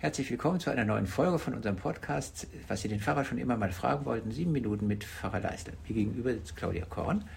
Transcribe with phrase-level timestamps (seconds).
[0.00, 3.58] Herzlich willkommen zu einer neuen Folge von unserem Podcast, was Sie den Pfarrer schon immer
[3.58, 5.74] mal fragen wollten, sieben Minuten mit Pfarrer Leisler.
[5.86, 7.28] Mir gegenüber sitzt Claudia Korn,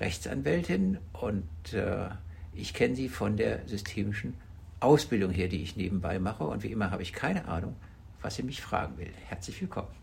[0.00, 2.08] Rechtsanwältin und äh,
[2.52, 4.34] ich kenne sie von der systemischen
[4.80, 7.76] Ausbildung her, die ich nebenbei mache und wie immer habe ich keine Ahnung,
[8.22, 9.12] was sie mich fragen will.
[9.28, 9.94] Herzlich willkommen.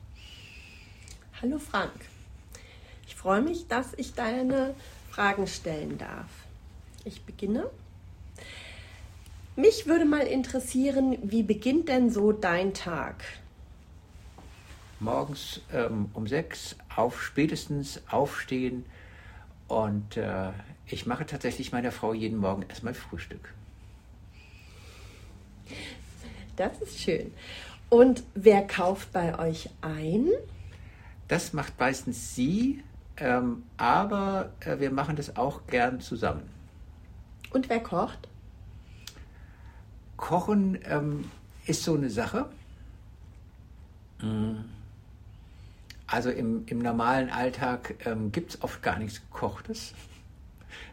[1.42, 1.92] Hallo Frank.
[3.06, 4.76] Ich freue mich, dass ich deine
[5.10, 6.30] Fragen stellen darf.
[7.04, 7.70] Ich beginne.
[9.62, 13.24] Mich würde mal interessieren, wie beginnt denn so dein Tag?
[15.00, 18.86] Morgens ähm, um sechs auf spätestens aufstehen
[19.68, 20.50] und äh,
[20.88, 23.54] ich mache tatsächlich meiner Frau jeden Morgen erstmal Frühstück.
[26.56, 27.32] Das ist schön.
[27.90, 30.30] Und wer kauft bei euch ein?
[31.28, 32.84] Das macht meistens sie,
[33.18, 36.50] ähm, aber äh, wir machen das auch gern zusammen.
[37.52, 38.28] Und wer kocht?
[40.22, 41.30] Kochen ähm,
[41.66, 42.46] ist so eine Sache.
[44.22, 44.62] Mm.
[46.08, 49.94] Also im, im normalen Alltag ähm, gibt es oft gar nichts Gekochtes.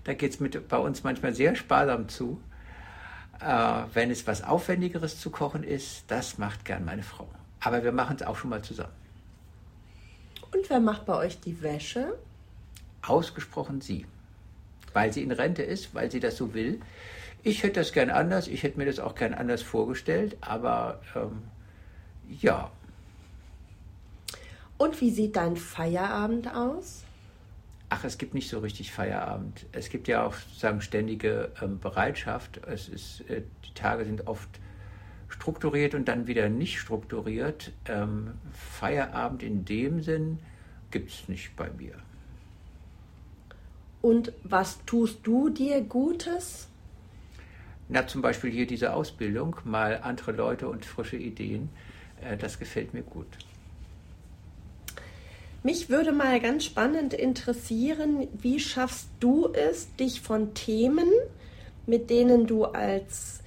[0.03, 2.41] Da geht es bei uns manchmal sehr sparsam zu.
[3.41, 7.29] Äh, wenn es was Aufwendigeres zu kochen ist, das macht gern meine Frau.
[7.61, 8.93] Aber wir machen es auch schon mal zusammen.
[10.51, 12.17] Und wer macht bei euch die Wäsche?
[13.03, 14.07] Ausgesprochen sie.
[14.95, 16.81] Weil sie in Rente ist, weil sie das so will.
[17.43, 21.43] Ich hätte das gern anders, ich hätte mir das auch gern anders vorgestellt, aber ähm,
[22.41, 22.71] ja.
[24.77, 27.05] Und wie sieht dein Feierabend aus?
[27.91, 29.67] Ach, es gibt nicht so richtig Feierabend.
[29.73, 32.61] Es gibt ja auch sozusagen ständige ähm, Bereitschaft.
[32.67, 34.49] Es ist, äh, die Tage sind oft
[35.29, 37.73] strukturiert und dann wieder nicht strukturiert.
[37.87, 40.39] Ähm, Feierabend in dem Sinn
[40.91, 41.95] gibt es nicht bei mir.
[44.03, 46.68] Und was tust du dir Gutes?
[47.89, 51.71] Na, zum Beispiel hier diese Ausbildung, mal andere Leute und frische Ideen.
[52.23, 53.27] Äh, das gefällt mir gut.
[55.63, 61.09] Mich würde mal ganz spannend interessieren, wie schaffst du es, dich von Themen,
[61.87, 63.41] mit denen du als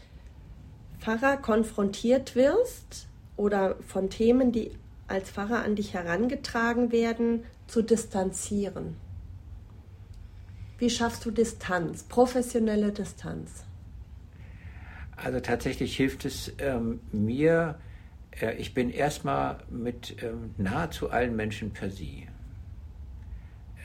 [1.00, 3.08] Pfarrer konfrontiert wirst
[3.38, 4.72] oder von Themen, die
[5.08, 8.98] als Pfarrer an dich herangetragen werden, zu distanzieren?
[10.78, 13.64] Wie schaffst du Distanz, professionelle Distanz?
[15.24, 17.80] Also tatsächlich hilft es ähm, mir,
[18.42, 22.28] äh, ich bin erstmal mit ähm, nahezu allen Menschen per Sie.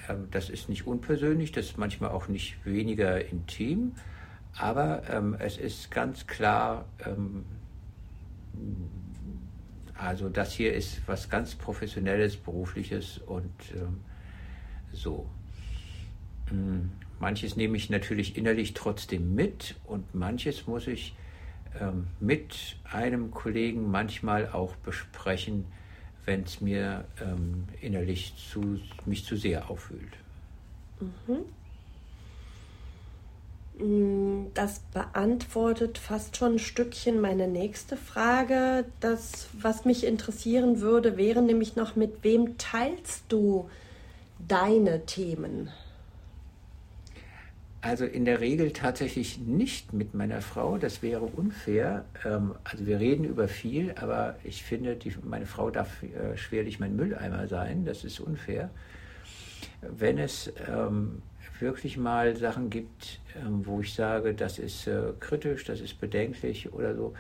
[0.09, 3.93] Ähm, das ist nicht unpersönlich, das ist manchmal auch nicht weniger intim,
[4.57, 7.45] aber ähm, es ist ganz klar, ähm,
[9.99, 14.01] also das hier ist was ganz Professionelles, Berufliches und ähm,
[14.93, 15.29] so.
[16.51, 16.89] Mm,
[17.21, 21.15] manches nehme ich natürlich innerlich trotzdem mit und manches muss ich
[21.81, 25.67] ähm, mit einem Kollegen manchmal auch besprechen,
[26.25, 30.13] wenn es mir ähm, innerlich zu, mich zu sehr aufwühlt.
[31.01, 31.45] Mhm.
[33.79, 38.87] Mm, das beantwortet fast schon ein Stückchen meine nächste Frage.
[39.01, 43.69] Das, was mich interessieren würde, wäre nämlich noch, mit wem teilst du
[44.49, 45.71] deine Themen?
[47.87, 52.05] Also in der Regel tatsächlich nicht mit meiner Frau, das wäre unfair.
[52.25, 56.81] Ähm, also wir reden über viel, aber ich finde, die, meine Frau darf äh, schwerlich
[56.81, 58.71] mein Mülleimer sein, das ist unfair.
[59.83, 61.23] Wenn es ähm,
[61.61, 66.73] wirklich mal Sachen gibt, ähm, wo ich sage, das ist äh, kritisch, das ist bedenklich
[66.73, 67.15] oder so,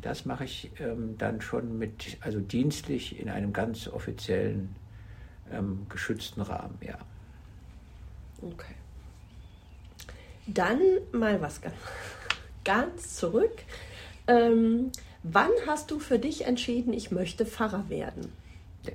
[0.00, 0.70] das mache ich
[1.16, 4.76] dann schon mit, also dienstlich in einem ganz offiziellen,
[5.88, 6.98] geschützten Rahmen, ja.
[8.42, 8.75] Okay.
[10.46, 10.80] Dann
[11.12, 11.74] mal was ganz,
[12.64, 13.62] ganz zurück.
[14.26, 14.92] Ähm,
[15.22, 18.32] wann hast du für dich entschieden, ich möchte Pfarrer werden?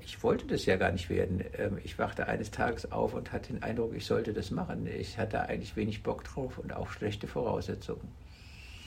[0.06, 1.44] Ich wollte das ja gar nicht werden.
[1.58, 4.88] Ähm, ich wachte eines Tages auf und hatte den Eindruck, ich sollte das machen.
[4.88, 8.08] Ich hatte eigentlich wenig Bock drauf und auch schlechte Voraussetzungen.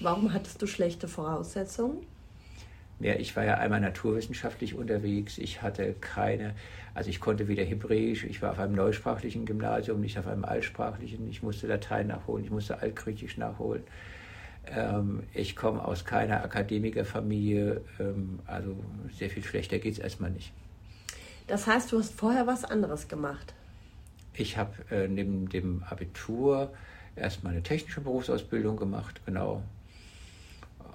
[0.00, 2.06] Warum hattest du schlechte Voraussetzungen?
[3.00, 5.38] Ja, ich war ja einmal naturwissenschaftlich unterwegs.
[5.38, 6.54] Ich hatte keine,
[6.94, 11.28] also ich konnte weder Hebräisch, ich war auf einem neusprachlichen Gymnasium, nicht auf einem altsprachlichen.
[11.28, 13.82] Ich musste Latein nachholen, ich musste Altgriechisch nachholen.
[14.66, 18.76] Ähm, ich komme aus keiner Akademikerfamilie, ähm, also
[19.12, 20.52] sehr viel schlechter geht es erstmal nicht.
[21.46, 23.54] Das heißt, du hast vorher was anderes gemacht?
[24.32, 26.72] Ich habe äh, neben dem Abitur
[27.16, 29.62] erstmal eine technische Berufsausbildung gemacht, genau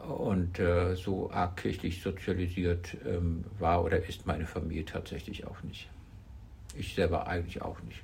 [0.09, 5.89] und äh, so arg kirchlich sozialisiert ähm, war oder ist meine Familie tatsächlich auch nicht.
[6.75, 8.03] Ich selber eigentlich auch nicht.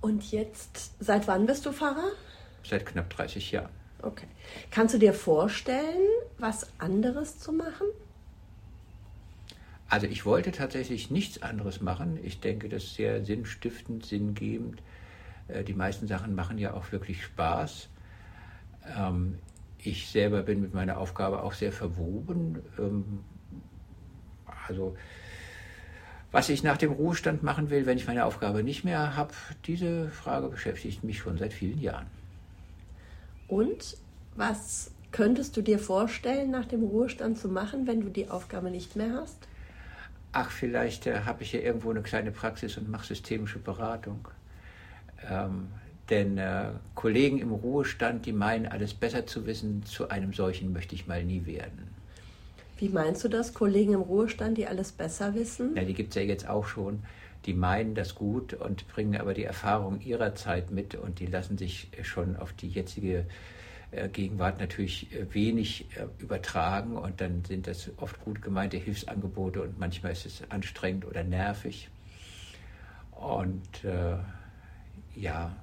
[0.00, 2.12] Und jetzt, seit wann bist du Pfarrer?
[2.62, 3.70] Seit knapp 30 Jahren.
[4.02, 4.26] Okay.
[4.70, 6.06] Kannst du dir vorstellen,
[6.38, 7.86] was anderes zu machen?
[9.88, 12.18] Also ich wollte tatsächlich nichts anderes machen.
[12.22, 14.82] Ich denke, das ist sehr sinnstiftend, sinngebend.
[15.48, 17.88] Äh, die meisten Sachen machen ja auch wirklich Spaß.
[18.96, 19.38] Ähm,
[19.78, 22.62] ich selber bin mit meiner Aufgabe auch sehr verwoben.
[22.78, 23.20] Ähm,
[24.68, 24.96] also
[26.32, 29.32] was ich nach dem Ruhestand machen will, wenn ich meine Aufgabe nicht mehr habe,
[29.66, 32.06] diese Frage beschäftigt mich schon seit vielen Jahren.
[33.48, 33.96] Und
[34.34, 38.96] was könntest du dir vorstellen, nach dem Ruhestand zu machen, wenn du die Aufgabe nicht
[38.96, 39.46] mehr hast?
[40.36, 44.28] ach, vielleicht äh, habe ich hier irgendwo eine kleine Praxis und mache systemische Beratung.
[45.28, 45.68] Ähm,
[46.10, 50.94] denn äh, Kollegen im Ruhestand, die meinen, alles besser zu wissen, zu einem solchen möchte
[50.94, 51.94] ich mal nie werden.
[52.78, 55.74] Wie meinst du das, Kollegen im Ruhestand, die alles besser wissen?
[55.76, 57.02] Ja, die gibt es ja jetzt auch schon.
[57.46, 61.56] Die meinen das gut und bringen aber die Erfahrung ihrer Zeit mit und die lassen
[61.56, 63.24] sich schon auf die jetzige
[63.92, 69.62] äh, Gegenwart natürlich äh, wenig äh, übertragen und dann sind das oft gut gemeinte Hilfsangebote
[69.62, 71.88] und manchmal ist es anstrengend oder nervig.
[73.12, 74.16] Und äh,
[75.14, 75.54] ja,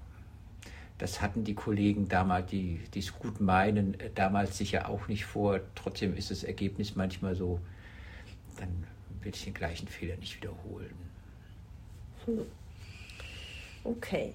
[1.04, 5.60] das hatten die Kollegen damals, die es gut meinen, damals sicher auch nicht vor.
[5.76, 7.60] Trotzdem ist das Ergebnis manchmal so,
[8.58, 8.70] dann
[9.22, 10.96] will ich den gleichen Fehler nicht wiederholen.
[12.24, 12.46] Hm.
[13.84, 14.34] Okay.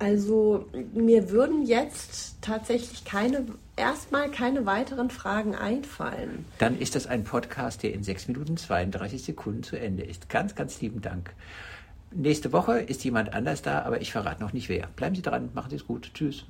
[0.00, 6.46] Also mir würden jetzt tatsächlich keine, erstmal keine weiteren Fragen einfallen.
[6.58, 10.28] Dann ist das ein Podcast, der in 6 Minuten 32 Sekunden zu Ende ist.
[10.28, 11.32] Ganz, ganz lieben Dank.
[12.14, 14.86] Nächste Woche ist jemand anders da, aber ich verrate noch nicht wer.
[14.96, 16.10] Bleiben Sie dran, machen Sie es gut.
[16.14, 16.46] Tschüss.